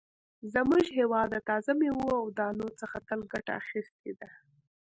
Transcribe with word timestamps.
زموږ 0.53 0.85
هېواد 0.97 1.27
د 1.31 1.35
تازه 1.49 1.71
مېوو 1.79 2.09
او 2.21 2.25
دانو 2.39 2.67
څخه 2.79 2.97
تل 3.07 3.19
ګټه 3.33 3.51
اخیستې 3.61 4.11
ده. 4.19 4.29